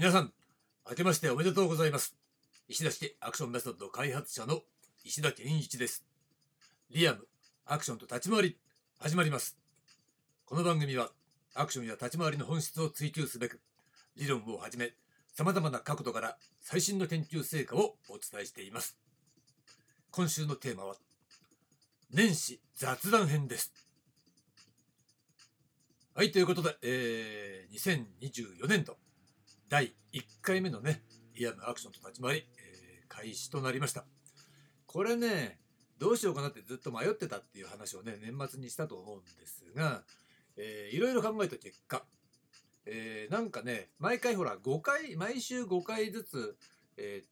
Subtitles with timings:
[0.00, 0.32] 皆さん、
[0.88, 2.16] 明けましておめでとうございます。
[2.68, 4.62] 石田式アクションメソッド開発者の
[5.04, 6.06] 石田健一です。
[6.90, 7.28] リアム、
[7.66, 8.56] アクションと立ち回り、
[8.98, 9.58] 始まります。
[10.46, 11.10] この番組は、
[11.54, 13.60] アクションや立ち回りの本質を追求すべく、
[14.16, 14.94] 理論をはじめ、
[15.34, 18.96] 様々な角度から最新の研究成果をお伝えしています。
[20.12, 20.96] 今週のテーマは、
[22.10, 23.70] 年始雑談編です。
[26.14, 28.06] はい、ということで、えー、
[28.64, 28.96] 2024年度
[29.70, 31.00] 第1回目のね、
[31.36, 34.04] リアムアクションと立ち回り、えー開始となりました。
[34.86, 35.60] これね、
[35.98, 40.02] どうしようかなってずっと迷ってたっていう話をね、年末にしたと思うんですが、
[40.56, 42.04] えーいろいろ考えた結果、
[42.84, 46.56] えーなんかね、毎回ほら、5回、毎週5回ずつ、
[46.96, 47.22] え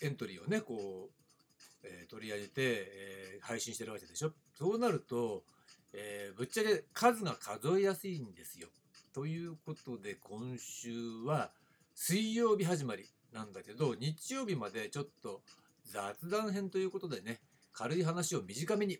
[0.00, 4.32] ーエントリーをね、こう、えー取り上げて、えー配信してるわけでしょ。
[4.54, 5.44] そうなると、
[5.92, 8.68] えーぶっちゃけ数が数えやすいんですよ。
[9.12, 10.90] ということで今週
[11.26, 11.50] は
[11.94, 15.42] 水曜日始まりなんだけど日曜日までちょっと
[15.84, 17.40] 雑談編ということでね
[17.74, 18.98] 軽い話を短めに、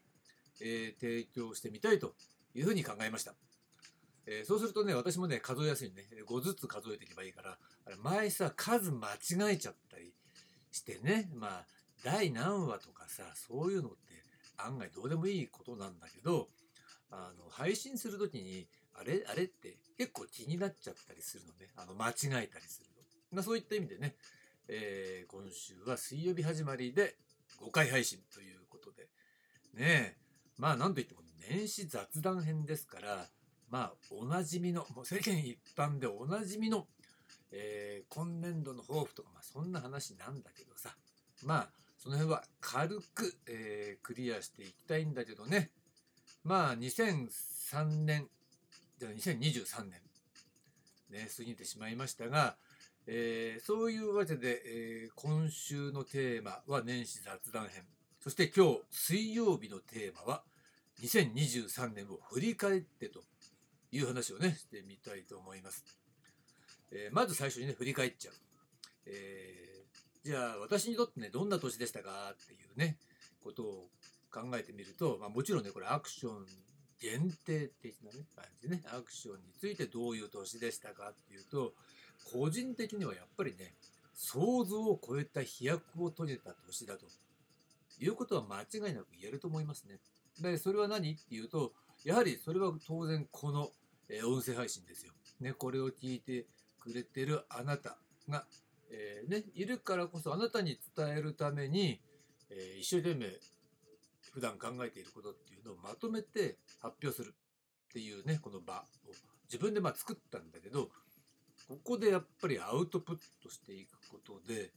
[0.60, 2.12] えー提供してみたいと
[2.54, 3.34] いうふうに考えました。
[4.27, 10.12] えーそうするとね私もね数えやすいね5ずつ数えていけばいいからあれ前さ数間違えちゃったり
[10.70, 11.64] してねまあ
[12.04, 13.97] 第何話とかさそういうのって
[14.58, 16.48] 案外どうでもいいことなんだけど
[17.10, 21.68] あの配信するときにあれあれって結構気になっちゃったりするのね。
[21.76, 24.16] あの間違えたりするの、まあ、そういった意味でね、
[24.68, 27.16] えー今週は水曜日始まりで
[27.60, 29.08] 5回配信ということで。
[29.74, 30.16] ねえ。
[30.58, 33.26] まあなんといっても年始雑談編ですから
[33.70, 36.86] まあおなじみのもう世間一般でおなじみの、
[37.50, 40.90] えー今年度の抱負とか、まあ、そんな話なんだけどさ。
[41.44, 45.70] まあその辺は軽く、えークリアしていきたいんだけどね。
[46.44, 48.28] まあ2003年
[49.03, 50.00] じゃあ2023年
[51.11, 52.54] ね過ぎてしまいましたが、
[53.09, 57.82] えーそういうわけで、えー今週のテーマは年始雑談編。
[58.21, 60.44] そして今日水曜日のテーマは
[61.03, 63.25] 2023年を振り返ってと
[63.91, 65.84] いう話をねしてみたいと思います、
[66.93, 68.34] えーまず最初にね振り返っちゃう、
[69.06, 69.82] え
[70.22, 72.99] じゃあ私にとってねどんな年でしたかっていうね
[73.43, 73.88] ことを
[74.32, 76.47] 考えてみると、まあ、もちろんねこれアクション
[77.02, 81.72] 限定的なね感じでねアクションについてどういう年でしたかっていうと
[82.32, 83.74] 個人的にはやっぱりね
[84.14, 87.06] 想像を超えた飛躍を遂げた年だと
[87.98, 89.98] いうことは間違いなく言えると思いますね。
[90.40, 91.72] でそれは何っていうと
[92.04, 93.70] やはりそれは当然この、
[94.08, 95.12] え音声配信ですよ。
[95.40, 96.46] ね、これを聞いて
[96.80, 97.96] くれてるあなた
[98.28, 98.44] が、
[98.90, 102.00] えーね、いるからこそあなたに伝えるために、
[102.50, 103.26] えー一生懸命
[104.32, 109.12] 普段考えていることっていうのをまとめて発表するっていうねこの場を
[109.44, 110.88] 自分でま作ったんだけど
[111.69, 114.72] ここでやっぱりアウトプットしていくことで、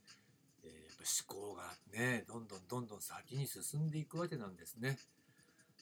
[0.64, 4.98] えーやっぱ思考がねどんどんどんどん先に進んでいくわけなんですね。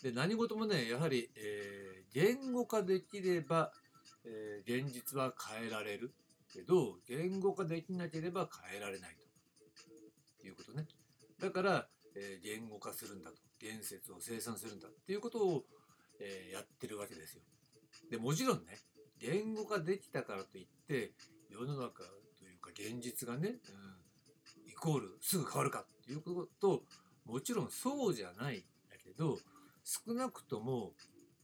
[0.01, 3.71] で何事もねやはり、えー言語化できれば、
[4.25, 6.13] えー現実は変えられる
[6.51, 9.15] けど言語化できなければ変えられない
[10.39, 10.85] ということね。
[11.39, 15.63] だから、え言語化するんだと言説を生産するんだっていうことを、
[16.19, 17.41] えーやってるわけですよ。
[18.11, 18.77] でもちろんね
[19.19, 21.13] 言語化できたからといって
[21.49, 22.03] 世の中
[22.39, 26.83] というか現実がね、うん、イコールすぐ変わるかっていうことと
[27.25, 28.59] もちろんそうじゃないん
[28.89, 29.37] だけど
[29.83, 30.91] 少なくとも、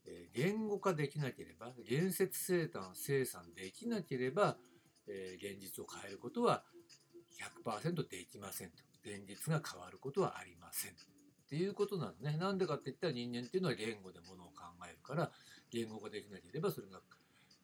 [0.06, 4.58] えー言語化できなければ言説生産生産できなければ、
[5.08, 6.64] えー現実を変えることは
[7.66, 11.19] 100%できませんと現実が変わることはありません
[11.50, 12.38] っていうことなのね。
[12.38, 15.32] なんでかって言ったら人間っていうのは言語でものを考えるから
[15.72, 17.00] 言語化できなければそれが、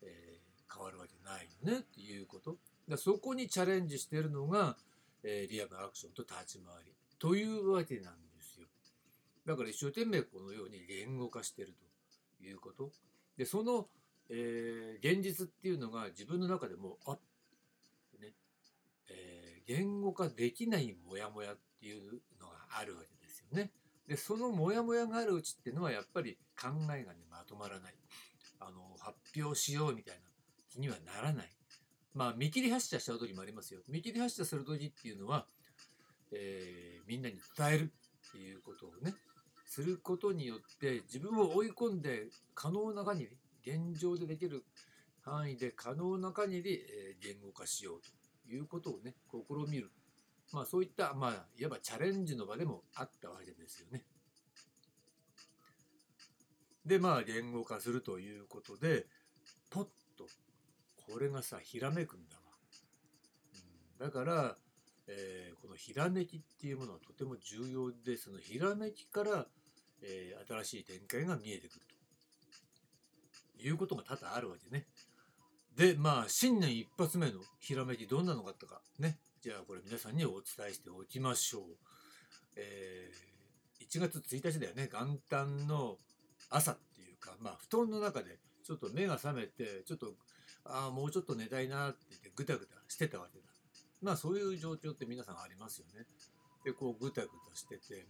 [0.02, 2.58] えー変わるわけないよねっていうこと。
[2.90, 4.76] だそこにチャレンジしてるのが、
[5.24, 8.68] えーリアムアクションと立ち回りというわけなんですよ。
[9.46, 11.74] だから一生懸命このように言語化してる
[12.40, 12.92] ということ。
[13.38, 13.88] でその、
[14.30, 17.12] えー現実っていうのが自分の中でもあ
[18.20, 18.34] ね
[19.08, 23.15] えー言語化できないモヤモヤっていうのがあるわけ
[23.52, 23.72] よね。
[24.08, 27.96] でそのモヤモヤがあるうちっていうのはやっぱり考えがねまとまらない。
[28.60, 30.22] あの発表しようみたいな
[30.70, 31.50] 気にはならない。
[32.14, 33.82] まあ見切り発車しちゃう時もありますよ。
[33.90, 35.48] 見切り発車する時っていうのは、
[36.32, 37.94] えーみんなに伝える
[38.30, 39.14] っていうことをね
[39.66, 43.30] することによって自分を追い込んで可能な限
[43.64, 44.64] り現状でできる
[45.22, 49.92] 範囲で可能な限り、えー言語化しようということをね試みる。
[50.56, 54.06] まあそういったまあいわばチャレンジの場でもあったわけですよね。
[56.86, 59.06] でまあ言語化するということで
[59.70, 59.84] ポッ
[60.18, 60.26] と
[60.96, 62.44] これがさひらめくんだわ。
[64.00, 64.56] だから、
[65.08, 69.48] えーこのひらめきっていうものはとても重要でそのひらめきから、
[70.02, 71.82] えー新しい展開が見えてくる
[73.58, 74.86] ということが多々あるわけね。
[75.76, 81.64] でまあ新年一発目のひらめきどんなのがあったかねじゃあこれ皆さんにお伝えしておきましょう。
[82.56, 83.36] えー
[83.86, 85.98] 1月1日だよね元旦の
[86.50, 90.16] 朝っていうかまあ布団の中でちょっと目が覚めてちょっと
[90.66, 93.46] ああもうちょっと寝たいなって言ってぐたぐたしてたわけだ。
[94.02, 96.06] まあそういう状況って皆さんありますよね。
[96.64, 98.06] でこうぐたぐたしてて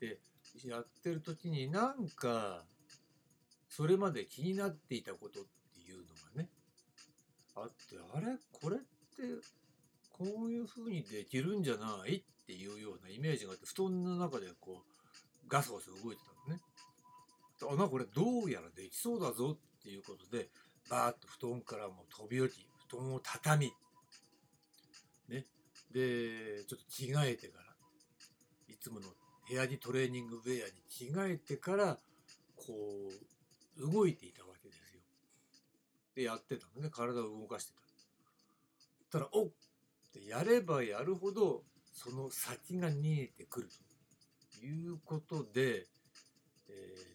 [0.00, 0.18] うんで
[0.68, 2.64] やってる時になんか
[3.68, 5.50] それまで気になっていたことって
[8.14, 8.36] あれ？
[8.52, 8.86] これって
[10.10, 12.16] こういう風にできるんじゃない？
[12.16, 16.62] っていうようなイメージがあって布団の中でこうガサガサ動いてたのね。
[17.70, 20.48] あなこれどうやらできそうだぞっていうことで
[20.90, 22.52] バーッと布団からもう飛び降り
[22.90, 23.72] 布団を畳
[25.28, 25.46] みね
[25.92, 27.66] でちょっと着替えてから
[28.68, 29.06] いつもの
[29.48, 31.98] 部屋着トレーニングウェアに着替えてから
[32.56, 32.74] こ
[33.78, 35.00] う動いていたわけですよ。
[36.16, 37.80] でやってたのね体を動かしてた。
[39.12, 39.48] たらおっ！
[39.48, 39.52] っ
[40.12, 41.62] てやればやるほど
[41.92, 43.68] その先が見えてくる。
[44.58, 45.86] ということで、
[46.68, 47.12] えー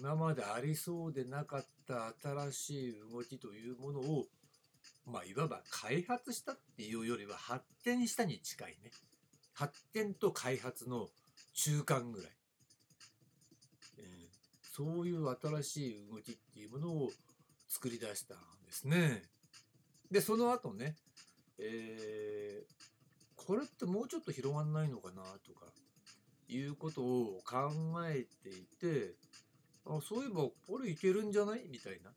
[0.00, 4.26] 今までありそうでなかった新しい動きというものを
[5.06, 8.92] まあいわば開発したっていうよりは発展したに近いね。
[9.54, 11.08] 発展と開発の
[11.54, 12.32] 中間ぐらい、
[13.98, 14.28] えー
[14.62, 17.10] そういう新しい動きっていうものを
[17.66, 19.24] 作り出したんですね。
[20.12, 20.94] でその後ね
[21.58, 22.68] えー
[23.46, 25.64] これってもうちょっと広がんないのかなとか
[26.48, 27.70] いうことを考
[28.06, 29.14] えていて
[29.86, 31.66] あそういえばこれいけるんじゃない？
[31.70, 32.10] みたいな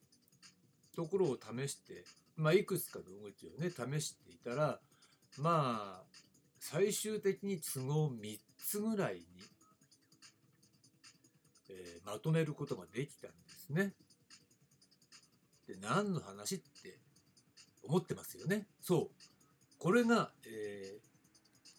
[0.94, 2.04] ところを試して、
[2.36, 4.82] まあ、いくつかの動きをね試していたら
[5.38, 6.04] まあ
[6.60, 9.24] 最終的に都合3つぐらいに、
[11.70, 13.94] えーまとめることができたんですね。
[15.66, 17.00] で何の話って
[17.83, 18.68] 思ってますよね。
[18.81, 19.80] そう。
[19.80, 21.12] これが、えー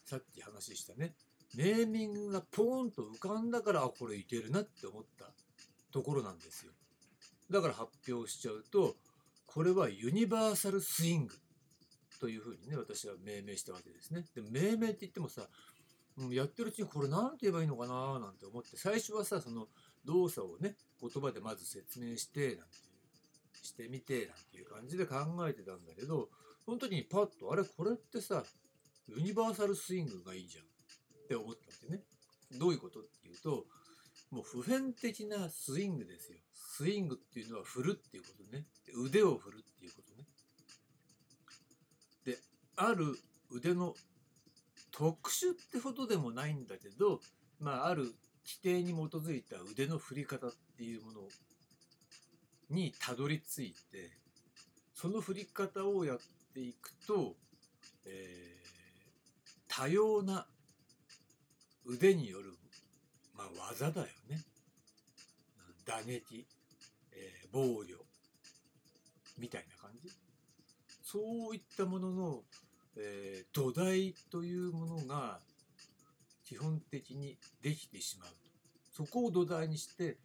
[0.05, 1.15] さっき話したね。
[1.55, 5.25] ネーミングがポーンと浮かんだからこれいけるなって思った
[5.91, 6.71] ところなんですよ。
[7.49, 8.95] だから発表しちゃうと
[9.47, 11.35] これはユニバーサルスイング
[12.19, 14.25] というふうにね私は命名したわけですね。
[14.35, 15.47] で命名って言ってもさ
[16.17, 19.67] うんやってるうちにこれなんて言えばいいのかななんて思って最初はさその
[20.05, 22.77] 動作をね言葉でまず説明してなんて
[23.63, 25.15] してみてなんていう感じで考
[25.47, 26.29] えてたんだけど
[26.65, 28.43] その時にパッとあれこれってさ
[29.07, 32.03] ユニバーサルスイングがいいじゃんって思ったわけね。
[32.59, 33.65] どういうことっていうと
[34.31, 36.37] もう普遍的なスイングですよ。
[36.53, 38.65] スイングっていうのは振るっていうことね。
[38.95, 40.27] 腕を振るっていうことね。
[42.25, 42.39] で
[42.75, 43.17] ある
[43.51, 43.95] 腕の
[44.91, 47.19] 特殊ってほどでもないんだけど、
[47.59, 48.13] まあ、ある
[48.45, 51.21] 規定に基づいた腕の振り方っていうもの
[52.73, 54.11] にたどり着いて
[54.93, 56.17] その振り方をやっ
[56.53, 57.35] ていくと、
[58.05, 58.63] えー
[59.75, 60.45] 多様な
[61.83, 62.53] 腕による、
[63.35, 64.39] まあ、技だよね。
[65.83, 66.45] 打撃、
[67.11, 68.05] えー防御
[69.39, 70.11] みたいな感じ。
[71.01, 72.43] そういったものの、
[72.97, 75.39] えー土台というものが
[76.45, 78.35] 基本的にできてしまうと。
[78.91, 80.17] そこを土台にして、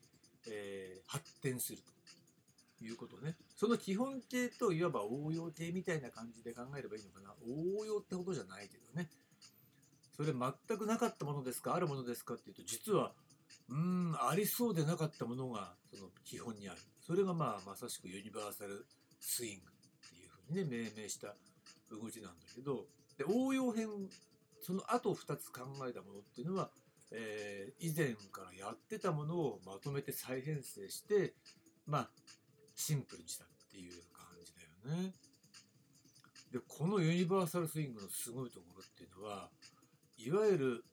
[0.46, 1.97] えー発展すると
[2.84, 3.36] いうことね。
[3.56, 7.34] その基本形といわば応用形みたいな感じで考えればいいのかな。
[7.78, 9.08] 応用ってほどじゃないけどね。
[10.16, 11.74] それ全くなかったものですか？
[11.74, 12.34] あるものですか？
[12.34, 13.12] っていうと実は
[13.68, 18.86] うんありそうでなかったものがその基本にあるそれがまあまさしくユニバーサル
[19.20, 21.34] スイングっていうふうにね命名した
[21.90, 23.88] 動きなんだけどで応用編
[24.60, 26.70] その後2つ考えたものっていうのは、
[27.12, 31.34] えー以前からやってたものをまとめて再編成して
[31.86, 32.10] まあ
[32.78, 35.12] シンプルにしたっていう感じだよね。
[36.52, 39.50] でこのユニバーサルスイングのすごいところっていうのは
[40.16, 40.84] いわゆる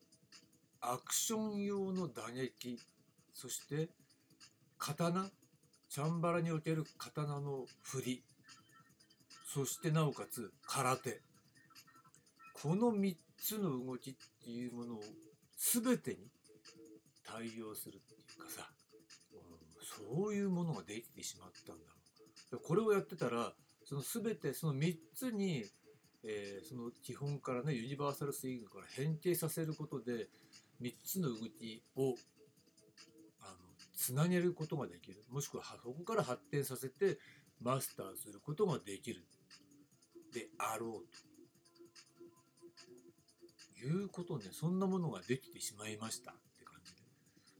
[0.81, 2.79] アクション用の打撃
[3.33, 3.89] そして
[4.77, 5.29] 刀
[5.87, 8.23] チャンバラにおける刀の振り
[9.53, 11.21] そしてなおかつ空手
[12.61, 14.13] この3つの動きっ
[14.43, 15.01] ていうものを
[15.55, 16.17] 全てに
[17.23, 18.69] 対応するっていうかさ、
[19.97, 21.83] そういうものができてしまったんだ
[22.51, 22.59] ろう。
[22.63, 23.53] これをやってたら
[23.85, 25.65] その全てその3つに
[26.23, 30.27] えーその基本からねユニバーサルスイングから変形させることで
[30.81, 32.15] 3つの動きを
[33.41, 33.57] あの
[33.95, 35.23] つなげることができる。
[35.29, 37.19] もしくはそこから発展させて
[37.61, 39.25] マスターすることができる。
[40.33, 41.25] であろうと。
[43.85, 44.45] いうことね。
[44.51, 46.99] そんなものができてしまいましたって感じで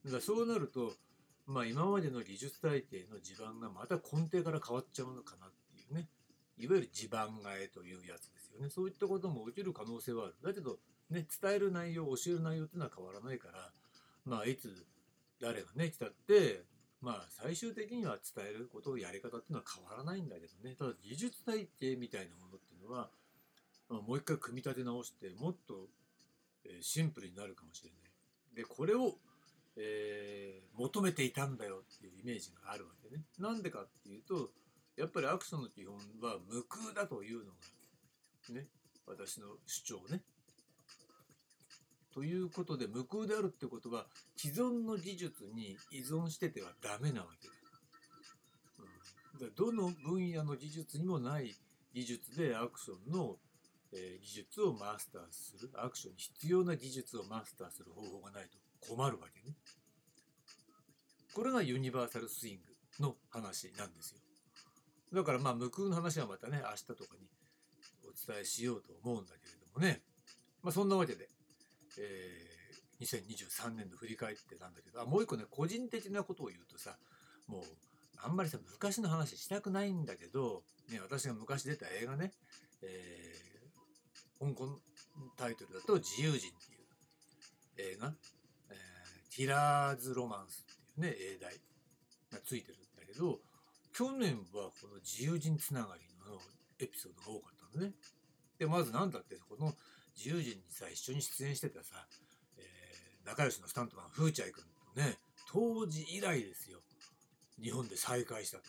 [0.06, 0.94] だからそうなると
[1.48, 6.08] まあ今までの技術体系の地盤がまた根底から変わっちゃうのかなっていうね。
[6.58, 8.70] いわゆる地盤替えというやつですよね。
[8.70, 10.36] そういったことも起きる可能性はある。
[10.44, 13.72] だけどね伝える内容教える内容っていうのは変わらないから
[14.26, 14.86] まあいつ
[15.40, 16.64] 誰がね来たって
[17.02, 20.76] まあ最終的には伝えることをやり方っていうのは変わらないんだけどね。
[20.76, 23.10] ただ技術体系みたいなものっていうのは、
[23.90, 25.88] まあ、もう一回組み立て直してもっと、
[26.82, 28.56] シンプルになるかもしれない。
[28.56, 29.18] でこれを、
[29.78, 33.24] えー、求めていたんだよっていうイメージがあるわけね。
[33.40, 34.52] なんでかっていうと
[34.98, 37.52] やっぱりアクションの基本は無空だというの
[38.50, 38.68] がね
[39.06, 40.22] 私の主張ね。
[42.14, 44.06] ということで無空であるってことは
[44.38, 47.54] 既存の技術に依存しててはダメなわけだ。
[48.80, 51.54] うん、だどの分野の技術にもない
[51.94, 53.36] 技術でアクションの、
[53.94, 58.58] えー、技術をマスターするアクションに必要な技術をマスターする方法がないと
[58.90, 59.56] 困るわけね。
[61.34, 62.60] これがユニバーサルスイン
[63.00, 64.20] グの話なんですよ。
[65.14, 67.28] だからまあ無空の話はまたね明日とかに
[68.04, 70.02] お伝えしようと思うんだけれどもね。
[70.62, 71.30] まあそんなわけで
[71.98, 76.98] えー、2023年の振り返ってなんだけどあもう一個ね個人的なことを言うとさ
[77.48, 77.62] もう
[78.24, 82.32] あんまりさ昔の話したくないんだけど、ね、私が昔出た映画ね、
[82.82, 84.80] えー、香港
[85.38, 88.14] タイトルだと「自由人」っていう映画、
[89.38, 91.54] えー、ティラーズ・ロマンスっていうね英題
[92.32, 93.40] がついてるんだけど
[93.94, 96.40] 去年はこの自由人つながりの
[96.80, 97.94] エピソードが多かったのね。
[98.60, 99.74] でまず何だってこの
[100.18, 102.06] 自由人にさ一緒に出演してたさ、
[102.58, 104.64] えー、仲良しのスタントマンフーチャイ君
[104.94, 105.18] とね
[105.52, 106.80] 当時以来ですよ。
[107.62, 108.64] 日本で再会したと、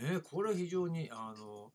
[0.00, 1.72] うん、ねこれは非常にあの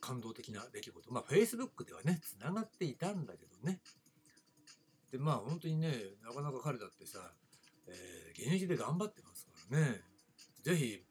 [0.00, 1.12] 感動的な出来事。
[1.12, 3.80] まあフェイスブックではねつながっていたんだけどね。
[5.12, 7.18] でまあ本当にねなかなか彼だってさ、
[7.88, 10.00] えー、現役で頑張ってますからね
[10.62, 11.04] 是非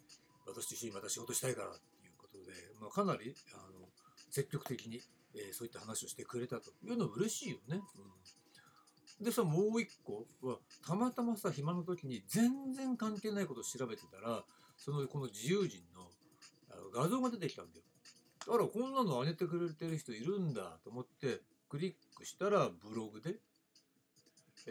[0.47, 3.87] 私と一緒にまた仕事したいからっていうことで、まあ、かなりあの
[4.31, 5.01] 積極的に
[5.35, 7.81] えー、そういった話をしてくれたというのは嬉しいよね。
[9.19, 14.43] うん、でさもう一個はたまたまさ暇の時に全然関係ないことを調べてたら
[14.77, 16.07] そのこの自由人の
[16.71, 17.83] あの画像が出てきたんだよ。
[18.51, 23.35] あらこんなの上げてくれてる人いるんだと思ってクリックしたらブログで、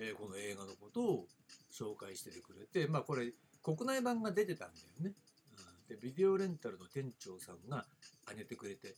[0.01, 1.27] えー、この映画のことを
[1.73, 5.15] 紹介しててくれてまあこれ国内版が出てたんだよね。
[5.89, 7.85] うん、でビデオレンタルの店長さんが
[8.29, 8.95] 上げてくれて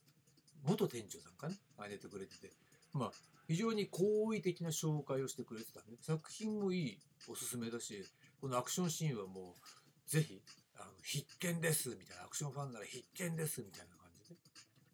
[0.65, 2.53] 元店長さんかね、あげてくれてて、
[2.93, 3.11] まあ、
[3.47, 5.97] 非常に好意的な紹介をしてくれてたね。
[6.01, 8.05] 作品もいい、おすすめだし、
[8.41, 10.43] このアクションシーンはもう、ぜひ、
[10.77, 14.37] あの必見です、みたいな、アクションファンなら必見です、みたいな感じで。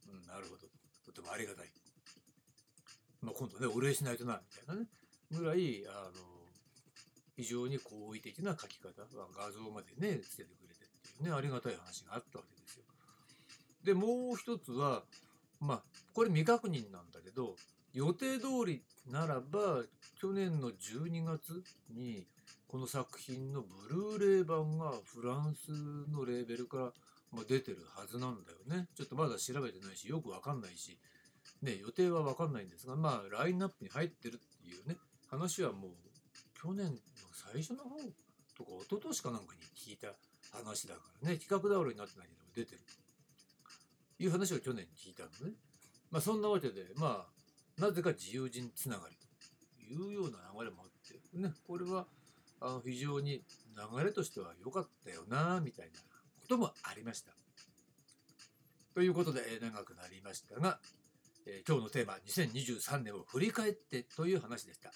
[0.08, 0.68] うん、なるほど。
[1.04, 1.70] とてもありがたい。
[3.22, 4.88] まあ、今度ね、お礼しないとな、みたいなね、
[5.33, 6.12] ぐらい、あの、
[7.37, 8.90] 非常に好意的な書き方、
[9.37, 12.85] 画像までね、つけてくれてっていうね、ありがたい話があったわけですよ。
[13.85, 15.04] で、もう一つは、
[15.61, 17.56] まあこれ未確認なんだけど
[17.95, 19.83] 予定通りならば
[20.21, 21.62] 去年の12月
[21.95, 22.26] に
[22.68, 25.71] この作品のブルーレイ版がフランス
[26.11, 26.92] のレーベルか
[27.33, 28.88] ら出てるはずなんだよね。
[28.95, 30.99] ちょっとまだ調べてないしよくわかんないし、
[31.62, 34.97] ね、予定はわかんないんですがまあラインナップに入ってるっていうね
[35.38, 35.90] 話はもう
[36.60, 36.98] 去年の
[37.52, 37.96] 最初の方
[38.56, 40.08] とか一昨年かなんかに聞いた
[40.56, 43.06] 話だからね企画倒れになってないけど出てると。
[44.18, 45.54] いう話を去年聞いたのね。
[46.10, 47.26] まあそんなわけで、ま
[47.78, 49.16] あ、なぜか自由人つながり
[49.86, 52.06] というような流れもあって、ね、これは
[52.60, 53.42] あの非常に
[53.76, 55.92] 流れとしては良かったよな、みたいな
[56.40, 57.32] こともありました。
[58.94, 60.80] ということで、長くなりましたが、
[61.44, 64.90] え、今日のテーマ、2023年を振り返ってという話でした。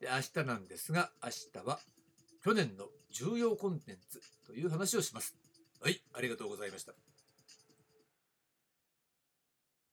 [0.00, 1.30] で明日なんですが、明
[1.62, 1.78] 日は
[2.44, 5.34] 去年の重要コンテンツという話をします。
[5.80, 6.92] はい、ありがとうございました。